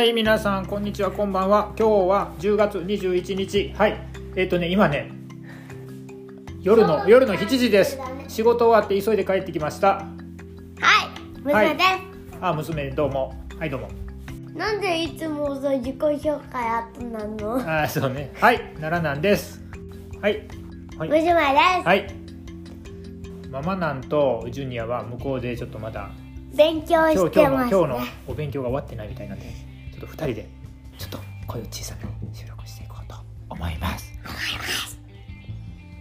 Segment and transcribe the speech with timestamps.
[0.00, 1.74] はい皆さんこんにちはこんばんは。
[1.78, 4.00] 今日は10月21日はい。
[4.34, 5.12] えっ、とね今ね
[6.62, 7.98] 夜の夜の7時です。
[8.26, 9.96] 仕事終わって急いで帰ってきました。
[9.96, 10.04] は
[11.44, 11.68] い、はい。
[11.68, 12.38] 娘です。
[12.40, 13.34] あ娘どうも。
[13.58, 13.90] はいどうも。
[14.54, 17.82] なんでいつもそう自己紹介後なの？
[17.82, 18.32] あそうね。
[18.40, 18.58] はい。
[18.80, 19.60] 奈良なんです。
[20.22, 20.48] はい。
[20.96, 21.08] はい。
[21.10, 21.86] 娘です。
[21.86, 22.14] はい。
[23.50, 26.10] ママなんとジュニアは向こうでちょっとまだ
[26.56, 28.06] 勉強して今日のます今日のね。
[28.26, 29.44] お勉強が終わってないみたいなんで。
[29.44, 30.48] ちょっと2人で
[30.98, 33.16] ちょっと声を小さめに収録していこうと。
[33.48, 34.10] 思います。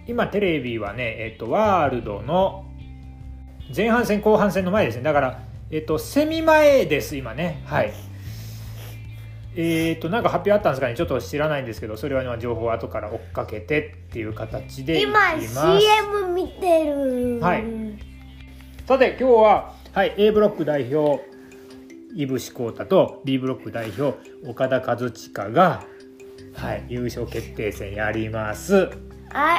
[0.07, 2.65] 今テレビはねえっ、とワールドの
[3.75, 5.03] 前半戦後半戦の前ですね。
[5.03, 7.61] だからえっ、とセミ前です今ね。
[7.65, 7.93] はい。
[9.55, 10.95] えっ、となんか発表あったんですかね。
[10.95, 17.39] ちょっと知らないんですけどそれは、ね、情報を後から追っかけてっていう形で今 CM 見てる。
[17.39, 17.63] はい。
[18.87, 21.23] さて今日は、はい、A ブロック代表
[22.15, 25.83] 井伏浩太と B ブロック代表岡田和親が、
[26.53, 28.89] はい、優勝決定戦やります。
[29.29, 29.57] は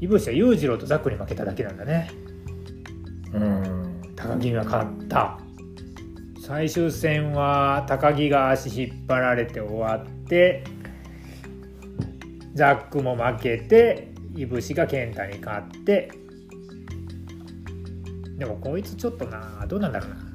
[0.00, 0.04] い。
[0.04, 2.10] 井伏は裕次郎とザックに負けただけなんだね。
[3.32, 4.00] うん。
[4.16, 5.38] 高木が勝った。
[6.40, 10.64] 最終戦は高木が足引っ張られて終わって
[12.54, 16.10] ザックも負けて井伏が健太に勝って。
[18.38, 20.27] でもこいつちょっとなどうなんだろうな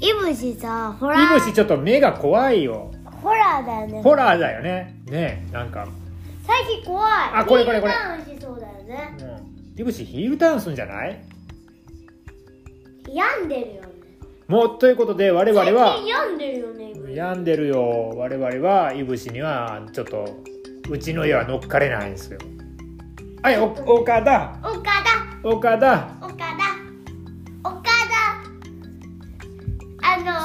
[0.00, 2.90] イブシさ、ホライーブシちょっと目が怖いよ。
[3.22, 4.02] ホラーだよね。
[4.02, 4.96] ホラーだよね。
[5.06, 5.86] ねえなんか。
[6.46, 7.12] 最近怖い。
[7.34, 7.92] あこれこれこれ。
[7.92, 9.16] ヒールダウンしそうだよね。
[9.20, 9.80] うん。
[9.80, 11.22] イブシヒールダウンすんじゃない？
[13.12, 13.88] 病んでるよね。
[14.48, 16.92] もうということで我々最は近病んでるよね。
[17.14, 18.14] 病んでるよ。
[18.16, 20.24] 我々はイブシにはちょっと
[20.88, 22.38] うちの家は乗っかれないんですよ。
[23.42, 24.58] はいお岡田。
[24.62, 24.80] 岡
[25.42, 26.08] 田、岡田。
[26.22, 26.49] 岡田、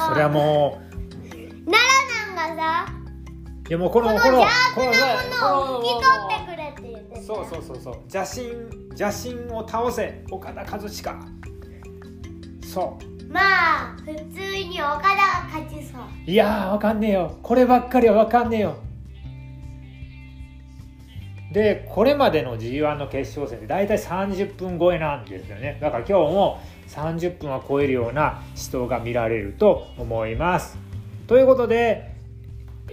[0.08, 0.80] それはも
[1.66, 1.84] 奈
[2.28, 2.92] 良なんがさ。
[2.92, 8.46] ういやもうこのこのこの邪悪なものをこの拭き取ってくれって言ってたそうそうそうそう邪神
[8.96, 10.90] 邪神を倒せ岡田和親
[12.64, 15.16] そまあ普通に岡田が
[15.52, 18.76] 勝ちそうういやーわかんねえよこればっかりはわかんねえよ
[21.52, 30.78] でこれまでの g 1の決勝戦で大体30分超えなんですよねだから今日も30分は超えるような死闘が見られると思います。
[31.26, 32.12] ということで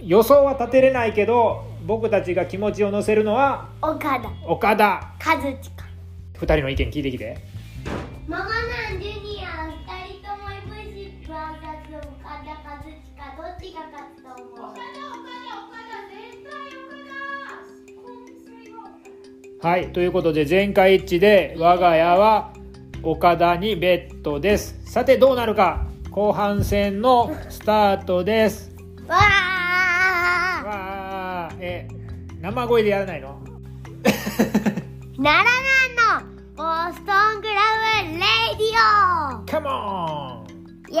[0.02, 4.30] 予想は立てれないけど僕たちが気持ちを乗せるのは岡田。
[4.46, 5.12] 岡田。
[5.24, 5.58] 和親2
[6.44, 7.38] 人の意見聞いてきて。
[8.26, 8.50] ママな
[8.96, 9.72] んジュニア二
[10.18, 12.90] 人とも FC バーサス岡田和親
[13.36, 14.70] どっちが勝つと思う？
[14.70, 16.50] 岡田岡田岡田絶対
[16.88, 16.96] 岡
[19.62, 19.68] 田。
[19.68, 22.52] はいということで全会一致で我が家は
[23.04, 24.80] 岡田にベッドです。
[24.84, 25.86] さてどうなるか。
[26.10, 28.74] 後半戦のスタートです。
[29.06, 31.86] わあわあえ
[32.40, 33.38] 生声でやらないの？
[35.22, 36.34] 奈良南の。
[36.56, 36.62] ボ
[36.94, 38.20] ストンクラブレ
[38.58, 38.74] ディ
[39.44, 39.72] カモン
[40.40, 40.46] オ。
[40.88, 41.00] イェ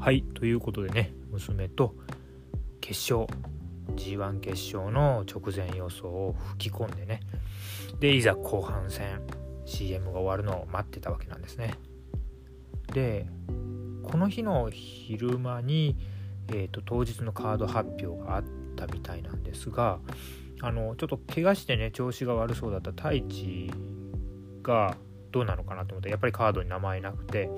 [0.00, 1.94] はいということでね娘と
[2.80, 3.26] 決勝
[3.96, 7.20] g 1決勝の直前予想を吹き込んでね。
[8.00, 9.20] でいざ後半戦
[9.66, 11.74] CM が終わるのを待ってたわけなんですね。
[12.92, 13.26] で
[14.02, 15.96] この日の昼間に、
[16.48, 18.44] えーと当日のカード発表があっ
[18.76, 19.98] たみたいなんですが
[20.60, 23.70] あのちょっと怪我してね調子が悪そうだった太一
[24.62, 24.96] が
[25.30, 27.50] どうなのかなと思ったらやっぱりカードに名前なくて。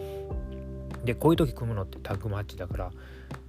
[1.04, 2.91] でこういう時組むのってタッグマッチだから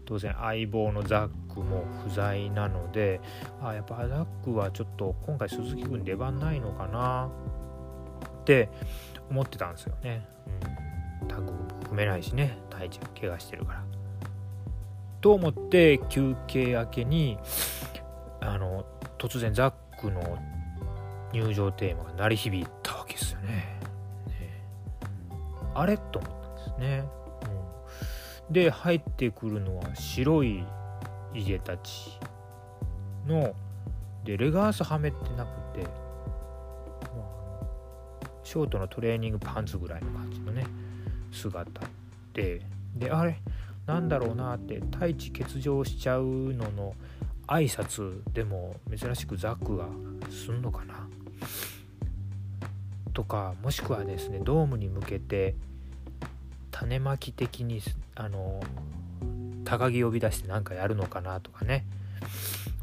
[0.08, 3.20] 当然相棒のザックも不在なので
[3.62, 7.30] あやっぱザックはちょっと今回鈴木君出番ないのかな
[8.42, 8.70] って
[9.30, 10.26] 思ってたんですよね、
[11.22, 11.52] うん、タッグ
[11.84, 12.58] 組めないしね。
[12.70, 13.84] 太一が怪我してるから。
[15.20, 17.38] と思って休憩明けに
[18.40, 18.86] あの
[19.18, 20.38] 突然ザックの
[21.34, 23.80] 入場テーマが鳴り響いたわけですよね。
[24.28, 24.64] ね。
[25.76, 25.98] あれ？
[25.98, 27.04] と思ったんですね。
[27.12, 27.17] うん
[28.50, 30.64] で入ってくるのは白い
[31.34, 32.18] 家たち
[33.28, 33.54] の
[34.24, 35.90] でレガースはめてなくて、ま
[38.24, 40.66] あ、ショートのトレーニングパンツぐらいの感じのね
[41.32, 41.82] 姿
[42.34, 42.62] で。
[42.96, 43.40] であれ
[43.86, 46.96] なんだろうなって太一欠場しちゃうのの
[47.46, 49.86] 挨拶でも珍しくザックが
[50.32, 51.08] すんのかな？
[53.14, 55.56] とかもしくはですねドームに向けて
[56.80, 57.82] 種まき的に
[58.16, 58.62] あの
[59.66, 61.86] 高木呼び出して何かやるのかなとかね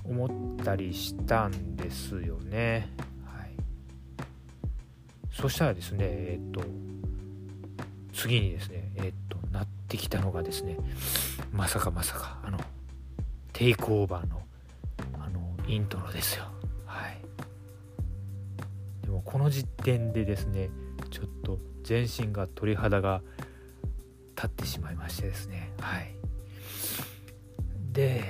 [0.05, 2.89] 思ったりしたんですよね。
[3.25, 3.51] はい。
[5.33, 6.65] そしたらですねえっと
[8.13, 10.77] 次にですねえっとなってきたのがですね
[11.53, 12.59] まさかまさかあの
[13.53, 14.43] テイクオーバーの
[15.21, 16.47] あのイントロですよ。
[16.85, 17.19] はい。
[19.03, 20.71] でもこの時点でですね
[21.11, 23.23] ちょっと全身が鳥肌が
[24.35, 25.73] 立ってしまいましてですね。
[25.81, 26.15] はい。
[27.93, 28.23] で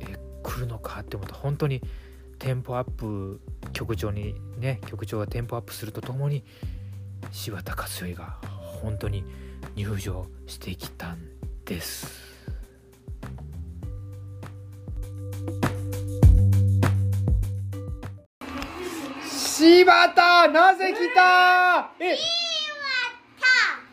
[0.00, 1.80] え来るのかって思った本当に
[2.38, 3.40] テンポアップ
[3.72, 6.44] 曲調にね曲調がテンポアップするとともに
[7.30, 8.38] 柴田勝頼が
[8.82, 9.24] 本当に
[9.74, 11.18] 入場してきたん
[11.64, 12.26] です。
[19.30, 21.92] 柴田なぜ来た？
[22.00, 22.16] え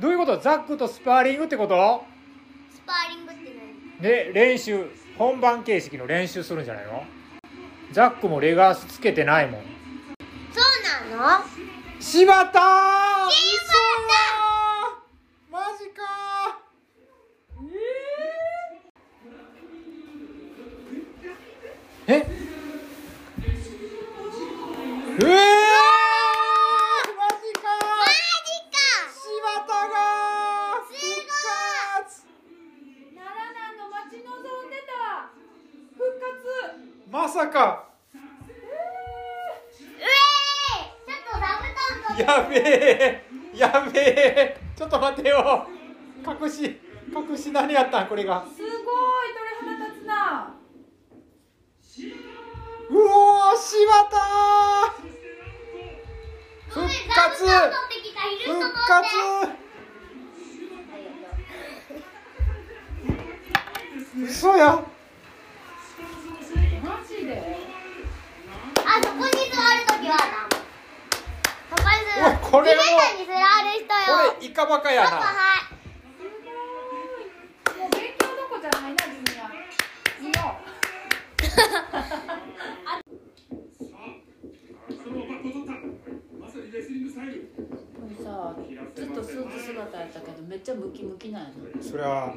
[0.06, 0.38] どういうこと？
[0.38, 2.06] ザックとスパーリングってこと？
[2.72, 3.42] スパーリングって
[4.00, 4.04] 何？
[4.04, 4.86] で練習
[5.18, 7.04] 本番形式の練習するんじゃないの？
[7.92, 9.62] ザックもレガースつけてないもん。
[10.54, 11.44] そうなの？
[12.00, 12.52] 柴田！
[12.52, 12.62] 柴田
[15.50, 16.04] マジか
[22.08, 22.22] えええ
[25.18, 25.34] えー、マ
[27.42, 27.90] ジかマ
[28.46, 28.78] ジか
[29.10, 29.26] 柴
[29.66, 29.96] 田が
[30.86, 31.26] す復
[32.06, 32.30] 活
[33.16, 34.30] 奈良南の待ち望
[34.68, 34.94] んでた
[35.98, 36.30] 復活
[37.10, 37.58] まさか
[38.14, 38.18] う
[39.98, 43.26] えーちょっと座布団とやべえ
[43.56, 45.68] やべえちょっと待ってよ
[46.24, 46.80] 隠し
[47.16, 48.46] 隠し何やったこれが。
[90.66, 91.54] ちゃムキムキなんやな。
[91.80, 92.34] それは。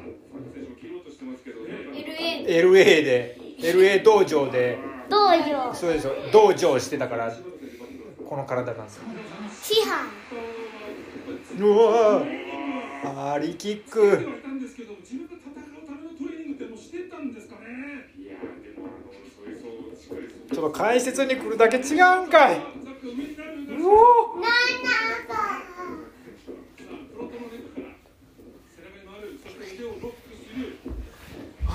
[1.91, 2.73] LA LA
[3.03, 3.37] で。
[3.57, 4.77] LA 道場で。
[5.09, 7.35] どうよそうでしょ道場してたから
[8.23, 9.03] この体なんですよ。
[9.59, 10.07] 師範
[11.57, 13.33] うわー。
[13.33, 14.27] アリキック。
[20.53, 22.57] ちょっと解説に来るだけ違うんかい。
[22.57, 22.61] う
[23.87, 25.68] おなんなん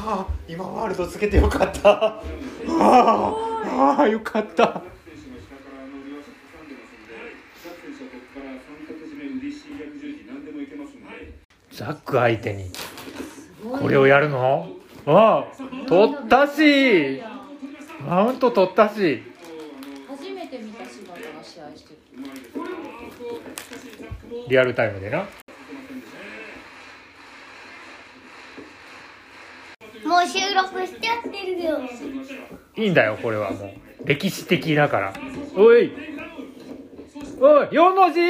[0.06, 1.90] ああ今ワールドつけてよかった。
[1.90, 2.20] あ
[2.68, 3.34] あ
[3.98, 4.82] ああよかった。
[11.72, 12.70] ザック相手に。
[13.80, 14.68] これをやるの？
[15.06, 17.22] ああ取ったし。
[18.06, 19.22] マウント取ったし。
[20.06, 21.98] 初めて見た柴田が試合してる。
[24.48, 25.26] リアルタイムでな
[30.04, 31.53] もう収録しちゃってるよ
[32.76, 34.08] いいんだよこれはもう。
[34.08, 35.14] 歴史的だから。
[35.56, 35.92] おい。
[37.40, 38.20] おい4の字。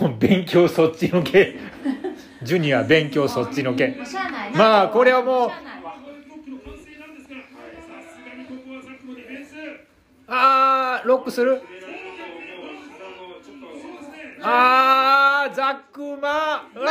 [0.00, 1.56] もう勉強そっちのけ。
[2.42, 3.96] ジュニア勉強そっちのけ。
[4.54, 5.50] まあこれはもう。
[10.30, 11.62] ああーロックする
[14.42, 16.70] あーザックマ。
[16.74, 16.86] うわ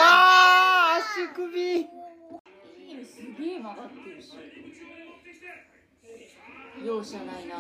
[0.98, 1.88] ー足首。
[3.06, 4.32] すげえ曲がってるし
[6.86, 7.56] 容赦ないな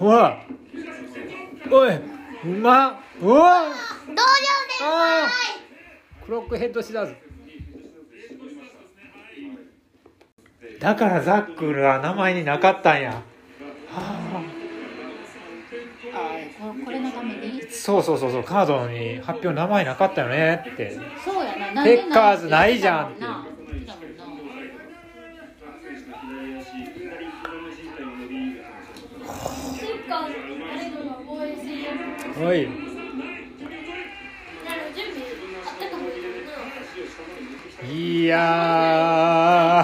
[0.00, 0.38] うわ。
[1.70, 1.94] おい
[2.44, 3.72] うまっうわ道場
[4.14, 6.24] 先あ輩ー。
[6.26, 7.14] クロックヘッドシザーズ
[10.80, 13.22] だからザックが名前になかったんや
[17.86, 20.98] そうそうそうそうカードに発表名前なかったよねって。
[21.24, 21.72] そうやな。
[21.72, 22.66] なんペでッカーズな。
[22.66, 23.24] いじゃんって。
[32.56, 32.68] い
[37.92, 39.75] いいや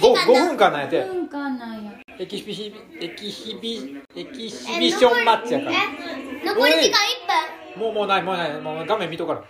[0.00, 1.92] 5, 間5だ分間なんやて文化なんや。
[2.18, 5.72] エキシビシエキシビエキシビションマッチやから。
[5.72, 5.76] え
[6.44, 6.98] 残り時間
[7.76, 7.82] 1分。
[7.84, 8.60] もうもうないもうない。
[8.60, 9.42] もう画面見とから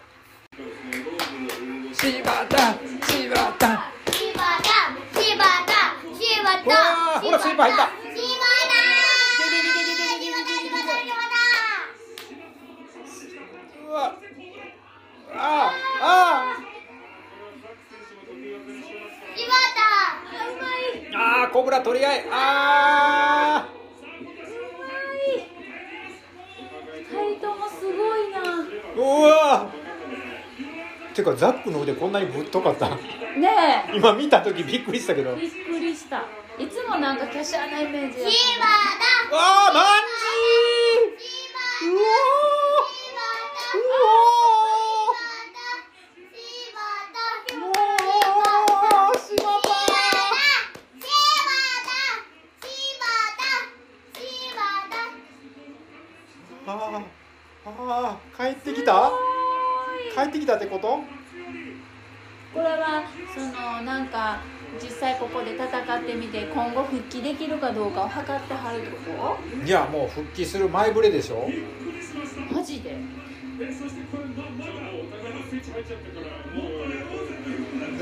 [1.93, 2.75] 柴田
[3.07, 3.93] 柴田。
[4.11, 4.69] 柴田
[5.15, 5.75] 柴田
[6.13, 6.65] 柴田。
[6.65, 7.89] うわーほらスイーパー入った。
[8.15, 8.77] 柴田
[10.19, 11.15] 柴田柴
[13.85, 13.89] 田。
[13.89, 14.17] うわ。
[15.39, 16.66] ああ柴
[21.19, 22.25] ああーコブラ取り合い。
[22.31, 23.67] あ
[27.09, 28.41] 二人ともすごいな。
[28.95, 29.71] ーうわ
[31.15, 32.91] てかザックの腕こんなにぶっとかった。
[32.91, 32.97] ね
[33.95, 35.31] 今見た時びっくりしたけど。
[35.33, 36.25] えびっくりした。
[36.59, 38.67] いつもなんか華奢なイメージや柴田
[39.37, 39.85] ああマン
[41.83, 42.05] ジーうわー。
[43.77, 49.77] うわーうわー柴田
[56.69, 57.05] あー
[57.67, 59.11] あー帰ってきた？
[60.15, 60.99] 帰ってきたってこと？
[62.53, 64.41] これはそのなんか
[64.83, 65.71] 実際ここで戦っ
[66.03, 71.49] てみて今後復帰できるかどうかを測ってはるってこいやもう復帰する前触れでしょ。
[72.49, 72.97] とマジで？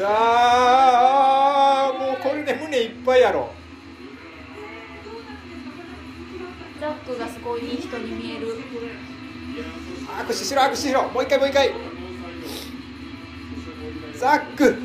[0.04, 3.52] あーもうこれで胸いっぱいやろ。
[6.80, 8.48] ザックがすごいいい人に見える
[10.16, 11.08] 握手しろ握手しろ。
[11.08, 11.72] もう一回もう一回。
[14.16, 14.64] ザック。
[14.64, 14.84] ウェーイ。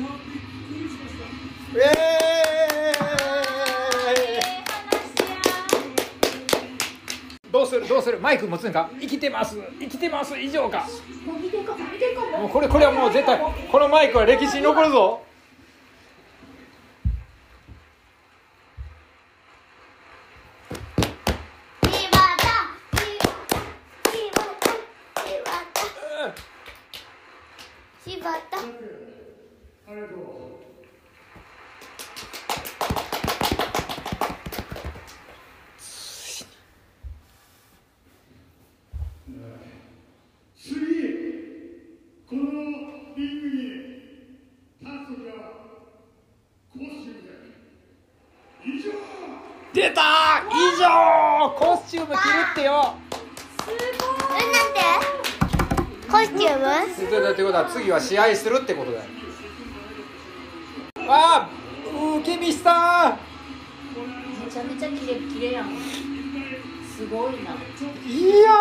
[7.50, 8.18] どうするどうする。
[8.18, 8.90] マイク持つんか？
[9.00, 9.56] 生きてます。
[9.78, 10.38] 生きてます。
[10.38, 10.86] 以上か。
[12.38, 13.38] もうこれこれはもう絶対
[13.70, 15.22] このマイクは歴史に残るぞ
[28.04, 28.30] 柴田
[40.56, 40.74] 次
[42.26, 42.40] この
[43.16, 43.54] リングに
[44.80, 45.34] 立つ時は
[46.72, 47.28] コスチュームで
[48.64, 48.84] 以上
[49.72, 50.00] 出た
[50.50, 50.82] 以上
[51.58, 52.94] コスチューム着るってよ
[53.68, 54.80] えなんて
[56.10, 59.04] コスチュームということは次は試合するってことだよ
[61.08, 61.50] ああ
[62.18, 63.16] ウケミスタ
[64.44, 65.68] めちゃめちゃキレッキレやん
[66.96, 68.52] すごいないや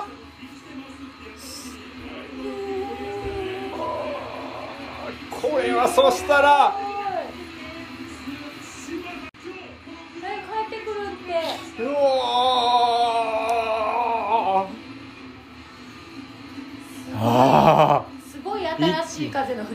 [0.00, 0.14] ー
[5.30, 6.83] これはそしたら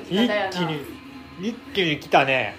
[0.10, 0.82] 一気に
[1.39, 2.00] 一気に。
[2.00, 2.56] 来たね。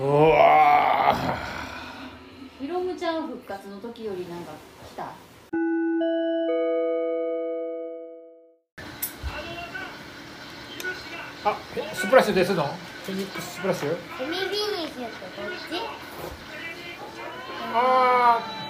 [0.00, 2.60] うわー。
[2.60, 4.50] ひろむちゃん復活の時よりなんか
[4.90, 5.04] 来た？
[11.44, 12.64] あえスプラッシュですの？
[12.64, 13.96] フェニックススプラッシュ？
[14.18, 14.56] セミフィニ
[14.88, 15.54] ッシュってどっち？
[17.72, 18.66] ああー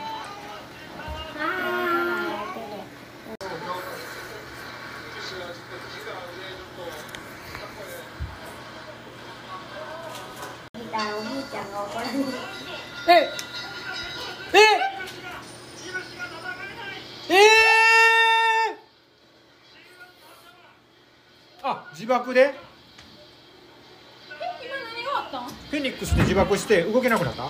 [10.74, 11.95] 見たらお兄ちゃんが怒られるー
[13.08, 13.30] ええ
[17.28, 17.36] ええ
[21.62, 22.40] あ自爆で？
[22.40, 22.54] え
[24.64, 25.48] 今何があったん？
[25.48, 27.44] フェニックスで自爆して動けなくなった？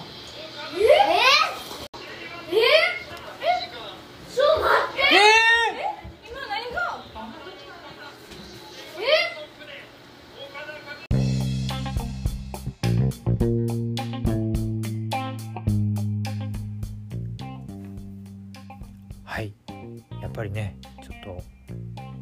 [20.57, 21.43] ねちょっとこ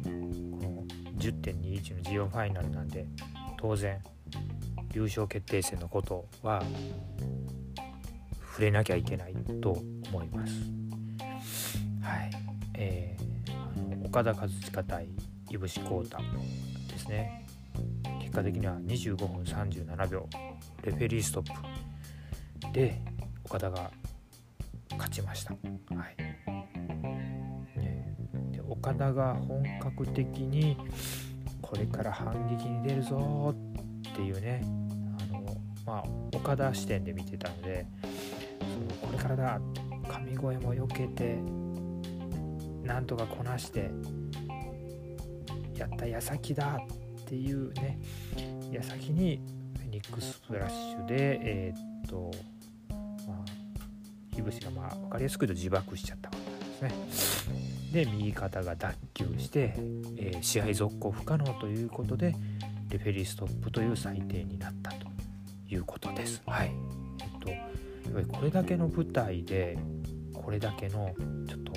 [0.09, 0.83] の
[1.17, 3.07] 10.21のジオファイナルなんで
[3.57, 3.97] 当然
[4.93, 6.61] 優勝決定戦のことは
[8.41, 10.53] 触れなきゃいけないと思います。
[12.01, 12.31] はい、
[12.75, 13.25] えー
[14.05, 15.09] 岡田和親対
[15.49, 16.17] 井伏浩太
[16.87, 17.45] ですね
[18.21, 20.29] 結果的には25分37秒
[20.83, 23.01] レフェリーストップで
[23.43, 23.91] 岡田が
[24.91, 25.51] 勝ちました。
[25.51, 25.57] は
[26.17, 26.24] い
[28.85, 30.77] 岡田が本格的に
[31.59, 33.55] これから反撃に出るぞ
[34.11, 34.61] っていうね
[35.31, 37.87] あの、まあ、岡田視点で見てたので
[38.59, 39.59] そのこれからだ
[40.07, 41.39] 神声も避けて
[42.83, 43.89] なんとかこなして
[45.75, 47.99] やった矢先だっていうね
[48.71, 49.41] 矢先に
[49.79, 52.29] フェニックススプラッシュでえー、っと
[53.27, 56.35] まあいぶしがまあ分かりやすく言うと自爆しちゃったわ
[56.79, 57.74] けなんですね。
[57.95, 59.73] で右肩が脱臼して、
[60.17, 62.35] えー、試合続行不可能ということで
[62.89, 65.07] レフェリーストップという裁定になったと
[65.69, 66.41] いうことです。
[66.45, 66.71] はい。
[67.21, 69.77] えっと、やっぱりこれだけの舞台で
[70.33, 71.15] これだけの
[71.47, 71.71] ちょっと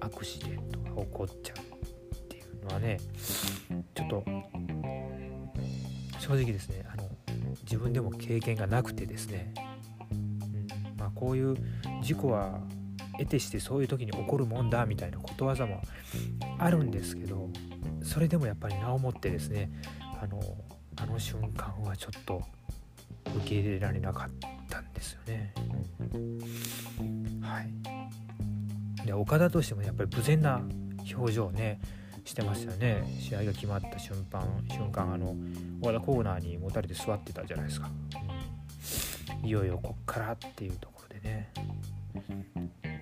[0.00, 2.98] アクシデントが起こっちゃうっていうのはね
[3.94, 4.24] ちょっと
[6.18, 7.04] 正直ですねあの
[7.62, 9.54] 自分でも経験がなくてですね、
[10.10, 10.68] うん。
[10.98, 11.56] まあ、こういう
[12.02, 12.60] 事故は
[13.18, 15.80] 得てしてそういう時に起こるもんだみたいなことわざも
[16.58, 17.48] あるんですけど
[18.02, 19.70] それでもやっぱり名をもってですね
[20.22, 20.40] あの
[20.96, 22.42] あの瞬間はちょっと
[23.36, 24.30] 受け入れられなかっ
[24.68, 25.52] たんですよね。
[27.42, 30.62] はい、で岡田としてもやっぱり無然な
[31.14, 31.80] 表情をね
[32.24, 33.04] してましたよね。
[33.20, 35.36] 試合が決まった瞬間瞬間あの
[35.82, 37.90] 岡田コーナーにもたれて座ってたじゃないですか、
[39.42, 41.52] いよいよこっからっていうところでね。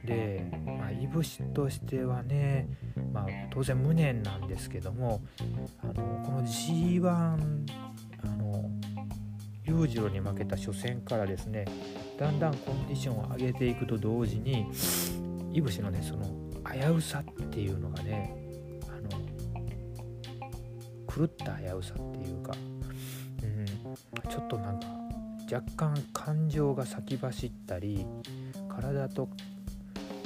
[0.05, 2.69] で、まあ、いぶしとしてはね、
[3.13, 5.23] まあ、当然無念なんですけども
[5.83, 5.95] あの
[6.25, 7.37] この G1 あ
[8.27, 8.71] の
[9.65, 11.65] 裕次郎に負けた初戦からですね
[12.19, 14.71] だんだんコンディションを上げていくと同時に
[15.53, 16.25] いぶしのねその
[16.71, 18.35] 危うさっていうのがね
[18.89, 19.21] あの
[21.15, 22.53] 狂った危うさっていうか、
[23.43, 23.67] うん、
[24.31, 24.87] ちょっとなんか
[25.53, 28.07] 若干感情が先走ったり
[28.69, 29.29] 体と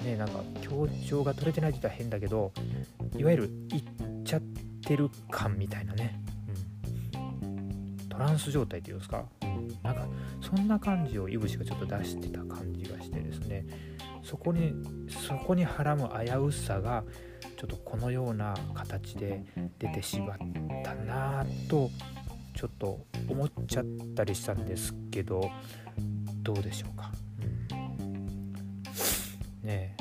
[0.02, 2.52] ねなんか強調が取れてないって言ったら変だけど
[3.16, 3.84] いわゆるいっ
[4.24, 4.42] ちゃっ
[4.86, 6.20] てる感みたいなね、
[7.42, 9.24] うん、トランス状態っていうんですか、
[9.82, 10.06] なんか
[10.40, 13.64] そんな感じをいぶしがちょっと出してた感じがしてですね。
[14.22, 14.72] そこに
[15.08, 17.04] そこにはらむ危うさが
[17.56, 19.42] ちょっとこのような形で
[19.78, 20.38] 出てしまっ
[20.84, 21.90] たなぁと
[22.54, 23.84] ちょっと思っちゃっ
[24.14, 25.50] たりしたんですけど
[26.42, 27.10] どうでしょうか。
[29.68, 29.94] ね。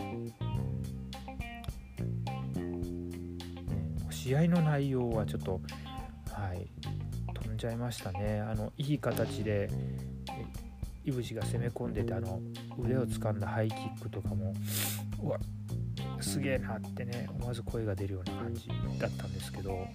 [4.10, 5.62] 試合の内容はちょっと
[6.32, 6.70] はい
[7.34, 8.40] 飛んじゃいましたね。
[8.40, 9.70] あのいい形で
[11.04, 12.40] いぶしが攻め込んでてあの
[12.80, 14.54] 腕を掴んだハイキックとかも
[15.22, 15.40] うわ
[16.22, 18.68] すげえなってね思わず声が出るような感じ
[19.00, 19.88] だったんですけどはい。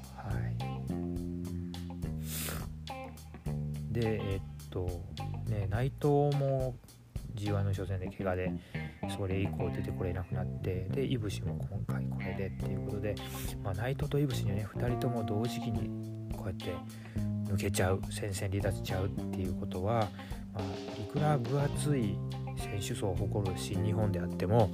[3.90, 4.86] でえっと
[5.48, 6.76] ね内藤も
[7.34, 8.52] G1 の初戦で怪我で
[9.08, 13.14] それ以降出てこれなくなってでいぶしも今回これでっていうことで、
[13.62, 15.90] まあ、内藤といぶしにね2人とも同時期に
[16.32, 16.74] こうやって
[17.50, 20.08] 抜けちゃう戦線離脱ちゃうっていうことは、
[20.54, 22.16] まあ、いくら分厚い
[22.56, 24.70] 選手層を誇る新日本であっても、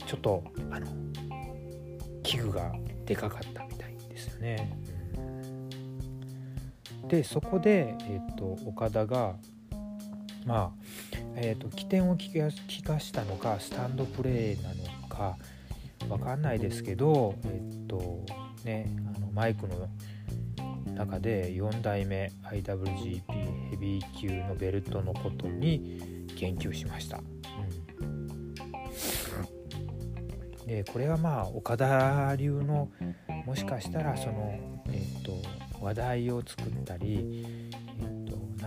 [0.00, 0.86] うん、ちょっとあの
[2.22, 2.72] 器具が
[3.04, 4.70] でかかったみたいですよね。
[7.02, 9.34] うん、でそこで、えーと岡田が
[10.46, 15.36] まあえーと、起点を聞か聞かしたのかスタンドプレーなのか
[16.08, 18.24] 分かんないですけど、えっ、ー、と
[18.64, 19.88] ね、あのマイクの
[20.94, 23.22] 中で4代目 IWGP
[23.70, 27.20] ヘビー級のベルトのことに言及しました。
[28.00, 28.04] う
[30.64, 32.90] ん、でこれはまあ岡田流の
[33.46, 35.40] もしかしたらその、えーと、
[35.80, 37.44] 話題を作ったり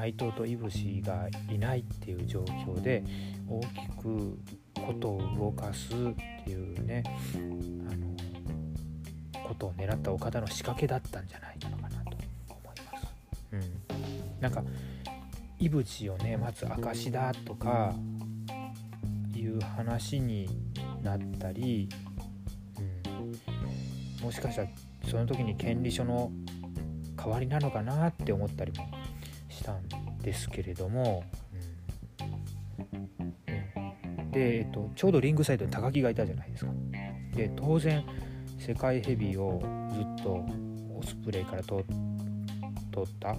[0.01, 3.03] 内藤といぶしがいないっていう状況で
[3.47, 3.67] 大き
[4.01, 4.39] く
[4.73, 7.03] ことを動かすっていうね
[7.87, 12.17] あのことを狙った岡田の仕掛けだったんじゃないのかなと
[12.49, 13.07] 思います。
[13.51, 13.61] うん、
[14.39, 14.63] なんか
[15.59, 17.93] いぶしをね待つ証だとか
[19.35, 20.49] いう話に
[21.03, 21.89] なったり、
[22.79, 24.67] うん、もしかしたら
[25.07, 26.31] その時に権利書の
[27.15, 29.00] 代わりなのかなって思ったりも
[30.21, 31.23] ですけれども、
[32.93, 36.71] うん、で、えっと、ちょうどリングサイドに高木がいたじゃないですか。
[37.35, 38.03] で当然
[38.59, 39.61] 世界ヘビーを
[39.93, 40.45] ずっと
[40.93, 41.87] オスプレイから取っ
[43.19, 43.35] た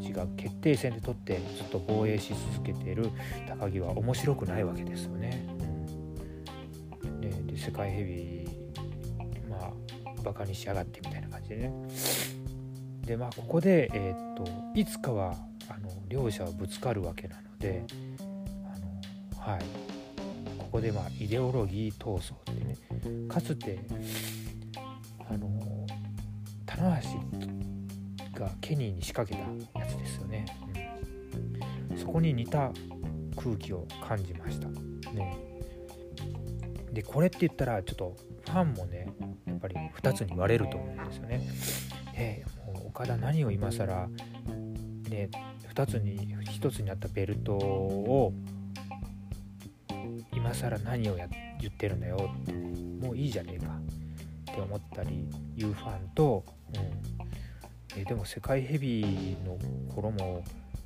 [0.00, 3.10] 違う決定戦で取ってずっと防衛し続けている
[3.48, 5.46] 高木は面白くないわけですよね。
[7.02, 9.72] うん、でで世界ヘビーまあ
[10.22, 11.72] バカにしやがってみたいな感じでね。
[13.06, 15.34] でまあここで、えー、っといつかは
[15.70, 17.84] あの両者はぶつかるわけなので
[19.34, 19.60] あの、はい、
[20.58, 22.76] ここでまあイデオロギー闘争ってね
[23.28, 23.78] かつて
[25.28, 25.86] あの
[26.66, 27.00] 棚
[28.34, 30.44] 橋がケニーに仕掛けたやつですよね、
[31.90, 32.72] うん、そこに似た
[33.36, 34.68] 空気を感じました。
[35.12, 35.36] ね。
[36.92, 39.12] でこれって言ったらちょっとファンもね
[39.46, 41.48] やっぱり2つに割れると思うんですよね。
[42.14, 44.08] えー、もう岡田何を今更
[45.08, 45.30] ね
[45.74, 48.32] 2つに1つになったベルトを
[50.32, 51.28] 今更何をや
[51.60, 53.66] 言ってるんだよってもういいじゃねえか
[54.52, 57.20] って思ったりいうファンと、うん。
[57.96, 59.58] えでも世界ヘビーの
[59.92, 60.44] 頃も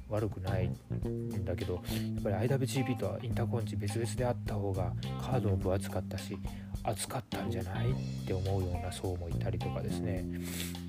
[0.09, 0.69] 悪くない
[1.07, 6.37] んだけどやっぱり IWGP とはインターコンチ別々であった方がカードも分厚かったし
[6.83, 7.95] 厚かったんじゃないっ
[8.27, 10.25] て思うような層もいたりとかですね、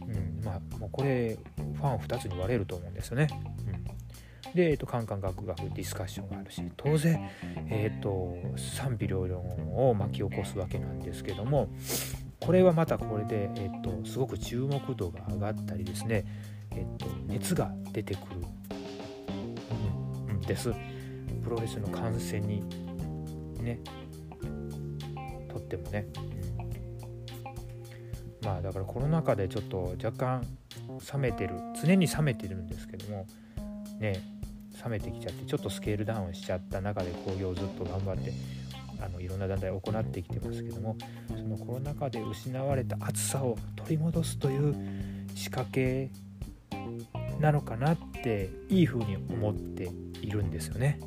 [0.07, 3.27] うん、まあもうこれファン2つに割れると思うんですよね。
[4.55, 7.29] で、えーと、カンカンガクガクディスカッションがあるし当然、
[7.69, 9.41] えーと賛否両論
[9.89, 11.69] を巻き起こすわけなんですけども
[12.39, 16.25] これはまたこれで、えーと、すごく注目度が上がったりですね、
[16.71, 18.19] えーと、熱が出てく
[20.29, 20.71] る、ん、です。
[21.43, 22.63] プロレスの観戦に
[23.61, 23.79] ね
[25.49, 26.07] とってもね、
[28.43, 30.43] まあだからコロナ禍でちょっと若干
[31.13, 33.25] 冷めてる常に冷めてるんですけども
[33.99, 34.21] ね
[34.83, 38.33] 冷めてきちゃってちょっとスケールダウンしちゃった中で興行をずっと頑張って
[39.01, 40.95] あのいろんな団体を行ってきてますけども
[41.29, 44.75] そのコロナ禍で失われた暑さを取り戻すという
[45.35, 46.09] 仕掛け
[47.39, 49.89] なのかなっていい風に思って
[50.21, 50.99] いるんですよね。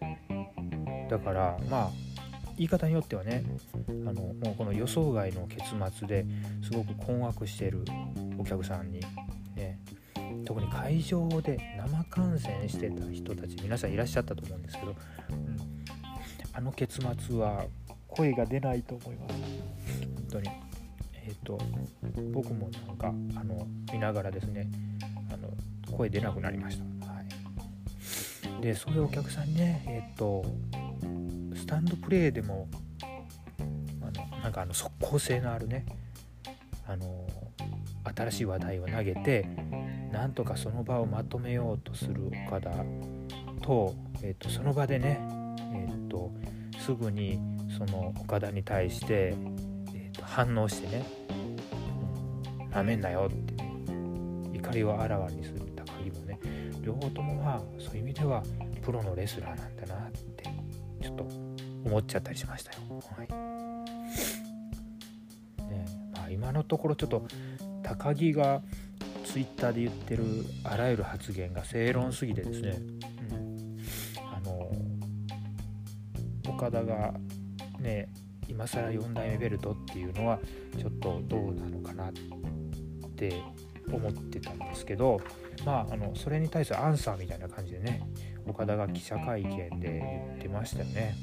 [0.00, 2.11] うん、だからまあ
[2.56, 3.44] 言い方によってはね
[3.88, 6.24] あのもうこの予想外の結末で
[6.62, 7.84] すごく困惑している
[8.38, 9.00] お客さんに
[9.56, 9.78] ね
[10.44, 14.94] 特に会場で生観戦してた人たち皆さんいらっしゃったと思うんですけど、
[15.30, 15.56] うん、
[16.52, 17.64] あの結末は
[18.08, 19.34] 声が出ないと思います。
[19.34, 20.72] 本当に。
[21.24, 21.58] えっ、ー、と
[22.32, 23.08] 僕もなんか
[23.40, 24.68] あの見ながらですね
[25.32, 25.48] あの
[25.96, 27.20] 声出なくなりました、は
[28.58, 30.44] い、でそういうお客さんにねえっ、ー、と
[31.72, 32.68] タンドプレーでも
[34.02, 35.86] あのなんかあの即効性のあるね
[36.86, 37.26] あの
[38.14, 39.48] 新しい話題を投げて
[40.12, 42.70] なんとかその場をまとめようとする岡田
[43.62, 45.18] と,、えーと、その場でね、
[45.72, 46.30] えーと、
[46.78, 47.38] すぐに
[47.78, 49.34] その岡田に対して、
[49.94, 51.06] えーと、反応してね
[52.70, 53.54] 「な、めんなよ」って
[54.58, 56.38] 怒りをあらわにする高木もね
[56.82, 58.42] 両方ともまあそういう意味では
[58.82, 60.01] プロのレスラーなんだな
[61.84, 62.78] 思っちゃったりしましたよ。
[63.16, 63.28] はい
[65.70, 67.26] ねまあ、今のところちょっと
[67.82, 68.62] 高木が
[69.24, 70.24] ツイッターで言ってる
[70.64, 72.78] あらゆる発言が正論すぎてですね、
[73.30, 73.78] うん、
[74.34, 74.70] あの
[76.48, 77.14] 岡田が
[77.80, 78.08] ね
[78.48, 80.38] 今更4代目ベルトっていうのは
[80.78, 82.12] ちょっとどうなのかなっ
[83.16, 83.42] て
[83.90, 85.20] 思ってたんですけど
[85.64, 88.02] まああのそれに対するアンサーみたいな感じでね
[88.46, 91.14] 岡田が記者会見で言ってましたよね。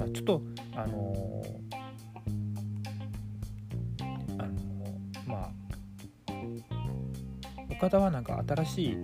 [0.00, 0.42] まあ、ちょっと
[0.74, 1.42] あの
[4.38, 4.52] あの
[5.26, 5.50] まあ
[7.70, 8.96] 岡田はなんか新しい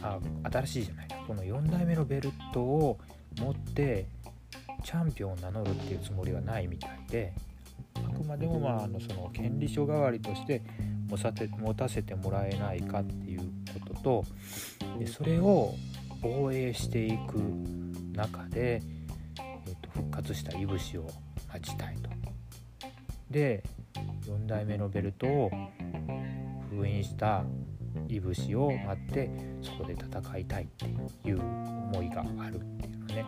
[0.00, 0.18] あ
[0.50, 2.98] 新しいじゃないこの4代目のベルトを
[3.38, 4.06] 持って
[4.82, 7.34] チャンピオンを名乗るっていうつもりはないみたいで
[7.96, 10.62] あくまでもまああのその権利書代わりとして
[11.06, 14.24] 持たせ持たせてもらえないかっていうことと
[14.98, 15.74] でそれを
[16.22, 17.36] 防衛していく
[18.14, 21.06] 中で、ー、と復活したいぶしを
[21.52, 22.10] 待ちたいと。
[23.30, 23.62] で
[24.26, 25.50] 4代目のベルトを
[26.70, 27.44] 封印した
[28.08, 29.30] いぶしを待って
[29.62, 30.86] そこで戦いたいって
[31.28, 33.26] いう思いがあるっていうのね、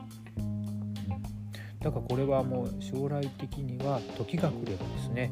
[1.80, 5.30] だからこれはもう将来的には時が来ればですね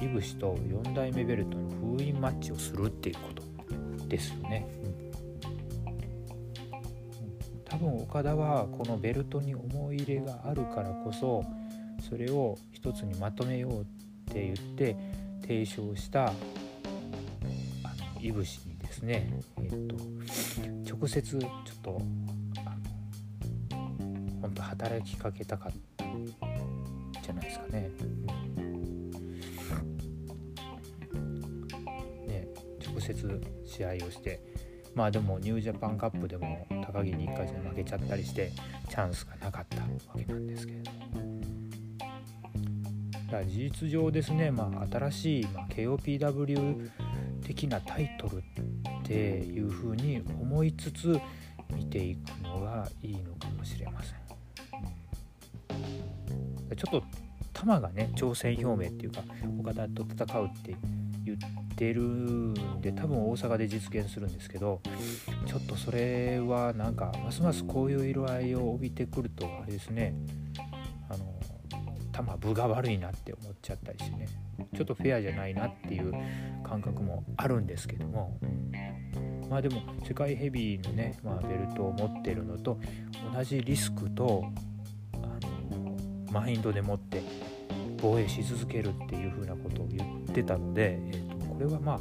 [0.00, 4.66] いぶしと4代目ベルトの封印マッチをするっていうことですよね、
[7.74, 11.44] 多分岡田はこのベルトに思い入れがあるからこそ
[12.08, 13.84] それを一つにまとめようっ
[14.32, 14.96] て言って
[15.42, 16.32] 提唱したあ
[18.16, 19.96] のいぶしにですね、えーと、
[20.96, 21.50] 直接ちょっ
[21.82, 22.00] と
[22.58, 23.90] あの
[24.40, 26.04] 本当働きかけたかった
[27.22, 27.90] じゃないですかね。
[32.28, 32.46] ね
[32.86, 34.40] 直接試合をして
[34.94, 38.52] まあでもニュージャパンカップでも高木に1回戦負けちゃったりして
[38.88, 41.34] チャンスがなかったわけなんですけれども。
[43.42, 46.88] 事実上ですね、まあ、新しい、まあ、KOPW
[47.44, 48.42] 的なタイトルっ
[49.02, 51.18] ていうふうに思いつつ
[51.74, 54.14] 見ていくのがいいのかもしれません。
[56.76, 57.02] ちょっと
[57.52, 59.22] 球がね挑戦表明っていうか
[59.60, 60.76] 岡田と戦うって
[61.36, 64.80] 言ってるんで多分大阪で実現するんですけど
[65.46, 70.14] ちょっとそれはなんかますますこういう色合いを帯びてくるとあれですね。
[71.08, 71.34] あの
[72.12, 74.28] 球分が悪いなって思っちゃったりしてね。
[74.74, 76.12] ちょっとフェアじゃないなっていう
[76.62, 78.38] 感覚もあるんですけども。
[79.48, 82.78] まあでも世界ヘビーのね、まあ、ベルトを持ってるのと
[83.32, 84.44] 同じリスクと
[85.12, 85.18] あ
[85.72, 85.96] の
[86.32, 87.22] マインドでもって
[88.00, 91.98] 防衛し続けるっていうふうなことを言ってたので、えー、とこれはまああ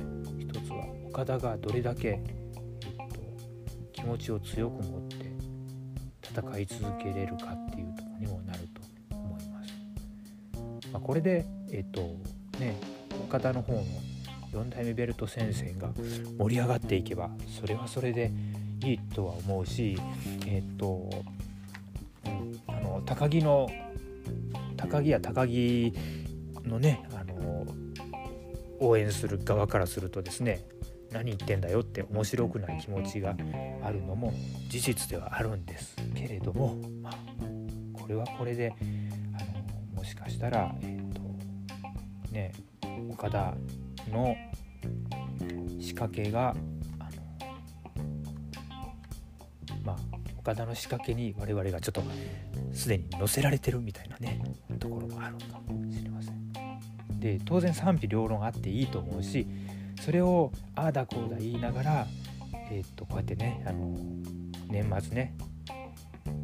[0.00, 3.20] の一つは岡田がどれだけ、えー、と
[3.92, 5.26] 気持ちを強く持って
[6.22, 8.82] 戦い続けれるかっていうところにもなると
[9.14, 9.72] 思います。
[10.92, 12.00] まあ、これで、えっ、ー、と
[12.58, 12.76] ね、
[13.24, 13.82] 岡田の方の
[14.52, 15.90] 4代目ベルト戦線が
[16.38, 17.30] 盛り上がっていけば
[17.60, 18.30] それはそれで
[18.82, 19.98] いいとは思うし
[20.46, 21.10] えっ、ー、と
[22.68, 23.68] あの高木の
[24.76, 25.92] 高木や高木
[26.64, 27.04] のね
[27.40, 27.66] の
[28.80, 30.64] 応援する側からするとですね
[31.12, 33.36] 何言ってんだよって面白くない気持ちが
[33.82, 34.32] あるのも
[34.68, 37.14] 事実ではあるんですけれども、まあ、
[37.92, 38.74] これはこれで
[39.34, 41.20] あのもしかしたら、えーと
[42.32, 42.52] ね、
[43.10, 43.54] 岡田
[44.10, 44.36] の
[45.80, 46.54] 仕掛けが
[46.98, 47.10] あの
[49.84, 49.96] まあ
[50.38, 52.02] 岡田の仕掛けに我々がちょっと
[52.72, 54.40] すでに載せられてるみたいなね
[54.78, 56.15] ところもあるかもしれません。
[57.18, 59.46] で当然賛否両論あっていいと思うし
[60.00, 62.06] それをああだこうだ言いながら、
[62.70, 63.96] えー、っとこうやってねあの
[64.68, 65.34] 年末ね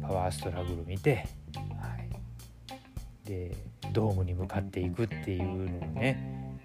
[0.01, 3.55] パワーストラグル見て、はい、で
[3.91, 6.59] ドームに向かっていくっていうのもね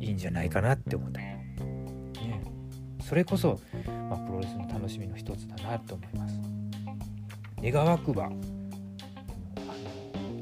[0.00, 1.56] いいんじゃないかなって思った、ね、
[3.02, 3.60] それこそ、
[4.08, 6.40] まあ、プロレスの楽しみの一つだなと思います。
[7.62, 8.30] 願わくば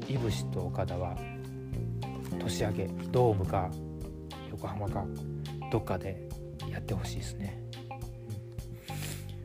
[0.09, 1.15] いぶしと岡田は
[2.43, 3.69] 年明けドームか
[4.51, 5.05] 横浜か
[5.71, 6.29] どっかで
[6.69, 7.63] やってほしいですね。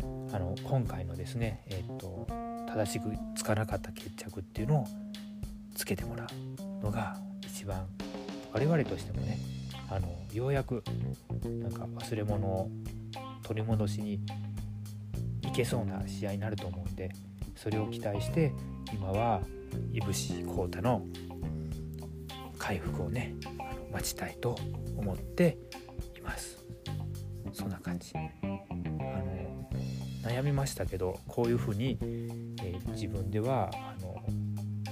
[0.02, 2.26] うん、あの今回のですね、えーと、
[2.66, 4.86] 正しくつかなかった決着っていうのを
[5.74, 6.26] つけてもら
[6.80, 7.86] うのが一番
[8.52, 9.38] 我々としてもね
[9.90, 10.82] あのようやく
[11.44, 12.70] なんか忘れ物を
[13.42, 14.20] 取り戻しに
[15.42, 17.10] いけそうな試合になると思うんで
[17.56, 18.52] それを期待して
[18.92, 19.40] 今は
[19.92, 21.02] いぶし浩太の
[22.68, 23.34] 回復をね
[23.90, 24.54] 待ちたいと
[24.94, 25.56] 思って
[26.18, 26.62] います。
[27.50, 28.12] そんな感じ。
[28.14, 29.70] あの
[30.22, 31.96] 悩みましたけどこういうふうに、
[32.62, 34.22] えー、自分ではあの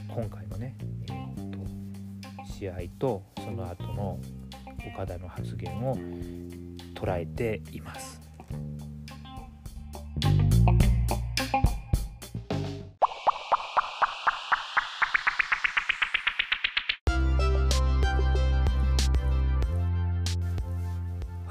[0.09, 0.75] 今回のね、
[1.11, 1.59] えーと、
[2.51, 4.19] 試合とその後の
[4.95, 5.99] 岡田の発言を
[6.95, 8.16] 捉えています。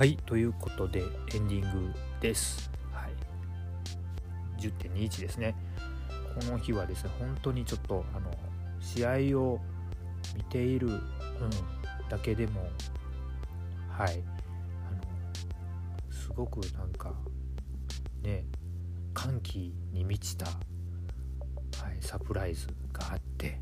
[0.06, 1.00] はいということで
[1.34, 1.92] エンディング
[2.22, 2.70] です。
[2.92, 5.56] はい、10.21ですね。
[6.40, 8.30] この日はですね本当にちょっとあの
[8.80, 9.60] 試合を
[10.36, 11.02] 見ている、うん、
[12.08, 12.70] だけでも
[13.90, 14.22] はい
[14.88, 15.02] あの
[16.12, 17.12] すごくなんか
[18.22, 18.46] ね
[19.12, 20.52] 歓喜に満ちた、は
[21.92, 23.60] い、サプライズがあって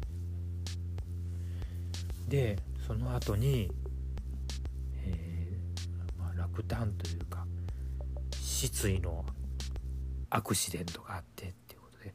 [2.27, 3.71] でその後に
[6.43, 7.45] 落胆というか
[8.37, 9.25] 失意の
[10.29, 12.11] アクシデントがあってっていうことで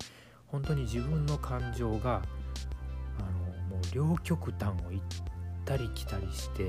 [0.46, 2.22] 本当に自分の感情が
[3.18, 5.02] あのもう両極端を行っ
[5.64, 6.64] たり来たりして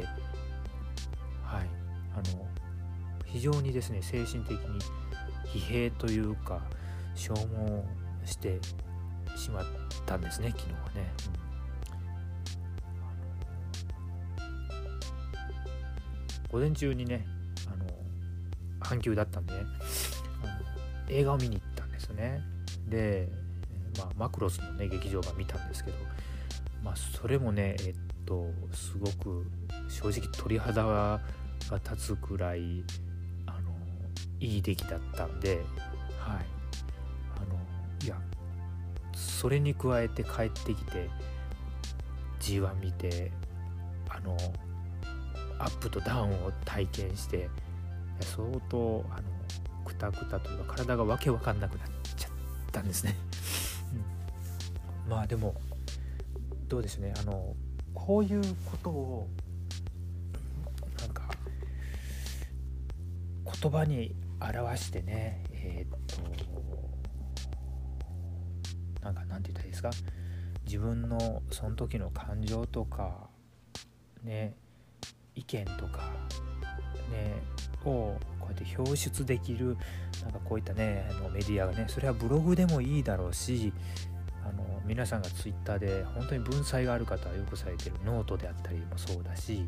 [1.43, 1.69] はい
[2.13, 2.47] あの
[3.25, 4.79] 非常にですね精神的に
[5.45, 6.61] 疲弊というか
[7.15, 7.83] 消耗
[8.25, 8.59] して
[9.35, 9.65] しまっ
[10.05, 11.39] たんですね昨日はね。
[16.51, 17.27] 午前中にね
[18.89, 19.59] 半休だったんで、ね、
[20.43, 20.53] あの
[21.09, 22.41] 映画を見に行ったんですよね。
[22.87, 23.29] で、
[23.99, 25.97] まあ、マクロスのね劇場版見たんですけど
[26.83, 29.45] まあそれもねえっとすごく
[29.87, 31.21] 正直鳥肌が
[31.69, 32.83] 立つくらい
[33.45, 33.69] あの
[34.39, 35.61] いい出来だったんで
[36.19, 36.45] はい。
[37.37, 37.59] あの
[38.03, 38.15] いや
[39.13, 41.09] それに加えて帰ってきて
[42.39, 43.31] G1 見て
[44.09, 44.35] あの
[45.59, 47.49] アップとダウンを体験して
[48.21, 49.23] 相当あの
[49.85, 52.31] くたくたというか体がわけわかんなくなっちゃっ
[52.71, 53.15] たんですね、
[55.05, 55.55] うん、まあでも
[56.67, 57.13] どうでしょうね。
[57.19, 57.55] あの
[57.93, 59.27] こういうことを
[60.99, 61.29] なんか
[63.61, 66.17] 言葉に表してねえー、っと
[69.03, 69.89] なんかなんて言ったらいいですか？
[70.65, 73.27] 自分のその時の感情とか
[74.23, 74.55] ね
[75.33, 76.11] 意見とか
[77.09, 77.41] ね
[77.85, 79.77] をこうやって表出できる
[80.23, 83.71] なんかこういったねあのメディアがねそれはブログでもいいだろうし
[84.43, 89.67] あの皆さんがツイッターで本当に文才がある方はよくされてるノートであったりもそうだし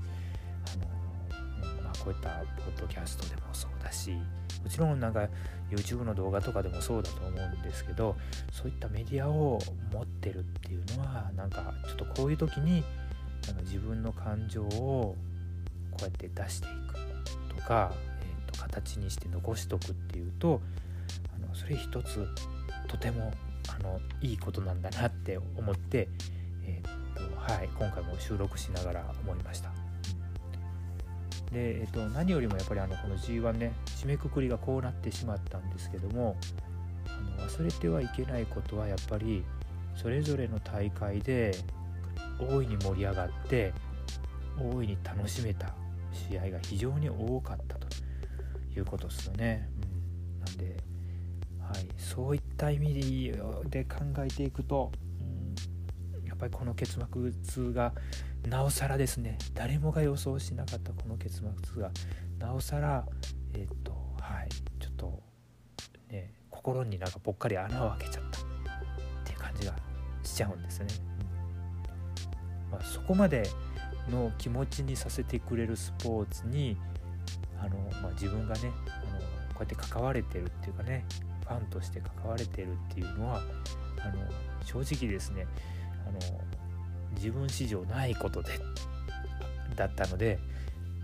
[0.74, 2.30] あの、まあ、こういった
[2.64, 4.12] ポッドキャストでもそうだし
[4.64, 5.28] もちろんなんか
[5.70, 8.16] YouTube の動画とかでもそうだと思うんですけど
[8.52, 9.60] そういったメディアを
[9.94, 12.84] 持ってるっていうのはなんかちょっとこういう時に
[13.48, 15.16] なんか自分の感情を
[15.92, 16.91] こうやって出していく。
[17.72, 20.62] か、えー、と形にして残しとくっていうと
[21.34, 22.28] あのそれ一つ
[22.90, 23.32] とても
[23.70, 26.10] あのいいことなんだなって思って、
[26.66, 29.70] えーとはい、今回も収録しながら思いました。
[31.52, 36.36] で、えー、と何よりもやっぱりあのこの G1 ね締めくくりがこうなってしまったんですけども
[37.08, 39.44] あの忘れてはいけないことはやっぱり
[39.96, 41.56] それぞれの大会で
[42.40, 43.74] 大いに盛り上がって
[44.60, 45.74] 大いに楽しめた
[46.12, 47.88] 試合が非常に多かったと
[48.76, 49.70] いうことですよね。
[50.38, 50.78] うん、なんで、
[51.60, 53.34] はい、そういった意味
[53.70, 54.92] で考えていくと、
[56.18, 57.00] うん、やっぱりこの結
[57.52, 57.94] 末が
[58.48, 59.38] なおさらですね。
[59.54, 61.92] 誰もが予想しなかったこの結末が
[62.40, 63.06] なおさら
[63.54, 64.50] えっ、とはい。
[64.80, 65.24] ちょっと
[66.10, 68.44] ね心になんかぽっかり穴を開けちゃったっ
[69.26, 69.76] ていう感じが
[70.24, 70.88] しちゃうんですね。
[72.66, 72.72] うん。
[72.72, 73.44] まあ、そこまで
[74.10, 76.78] の気持ちにさせてくれるスポーツに
[77.60, 79.20] あの、まあ、自分がねあの
[79.54, 81.06] こうやって関われてるっていうかね
[81.44, 83.42] ファンとして関われてるっていうのは
[84.00, 84.22] あの
[84.66, 85.46] 正直ですね
[86.08, 86.20] あの
[87.16, 88.60] 自分史上ないことで
[89.76, 90.40] だったので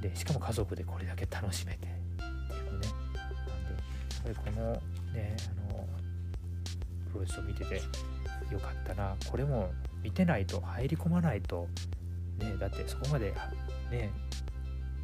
[0.01, 2.87] でしかも家族でこれだけ楽しめてっていうね。
[3.15, 3.71] なんで
[4.29, 4.71] やっぱりこの
[5.13, 5.35] ね
[5.69, 5.87] あの
[7.11, 7.75] プロレスを見てて
[8.51, 9.15] よかったな。
[9.29, 9.71] これも
[10.03, 11.67] 見てないと入り込まないと
[12.39, 13.33] ねだってそこまで
[13.91, 14.11] ね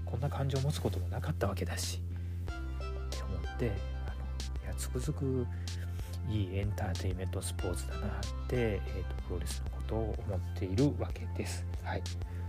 [0.06, 2.00] こんな感情を持つこともなかったわけだし
[2.46, 3.72] って思って
[4.08, 5.48] あのいやつくづく
[6.30, 8.10] いいエンターテインメントスポーツだなっ
[8.48, 11.66] て、えーと、プロレスのことを思っているわけです。
[11.84, 12.02] はい、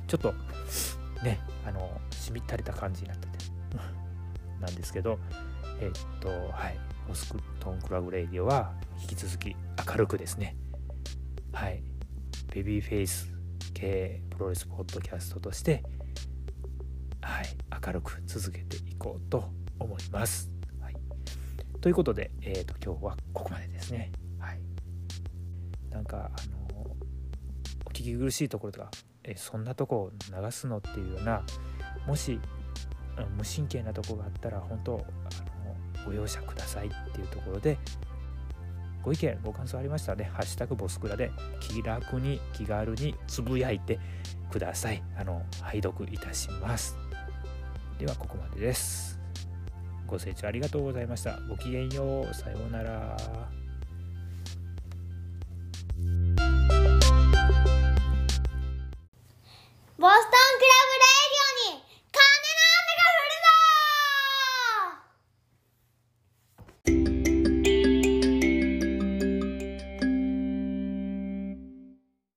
[0.07, 0.33] ちょっと
[1.25, 3.45] ねあのしみったれた感じになってて
[4.61, 5.19] なんですけど
[5.81, 6.79] えっ、ー、とはい。
[7.09, 9.55] モスクトンクラブレイディオは引き続き
[9.87, 10.57] 明るくですね
[11.53, 11.83] はい。
[12.53, 13.34] ベビーフェイス
[13.75, 15.83] 系プロレスポッドキャストとして
[17.21, 17.47] はい
[17.87, 20.51] 明るく続けていこうと思います。
[20.81, 20.97] はい、
[21.81, 24.13] ということで、えーと、今日はここまでですね。
[24.39, 24.61] はい、
[25.91, 26.59] なんかあの
[27.85, 28.91] お聞き苦しいところとか
[29.25, 31.43] えそんなとこを流すのっていうような
[32.07, 32.39] もし
[33.37, 34.97] 無神経なとこがあったら本当あ
[35.67, 37.79] のご容赦くださいっていうところで
[39.05, 43.99] ご意見ご感想ありましたらね「ハッシュタグボスクラ」で気楽に気軽につぶやいて
[44.51, 45.03] ください。
[45.17, 46.97] あの拝読いたします。
[47.99, 49.21] ではここまでです。
[50.07, 51.39] ご清聴ありがとうございました。
[51.49, 52.35] ごきげんよう。
[52.35, 53.17] さようなら。
[59.97, 61.04] ボストンクラブ